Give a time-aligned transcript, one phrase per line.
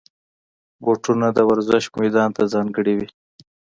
[0.83, 3.09] بوټونه د ورزش میدان ته ځانګړي وي.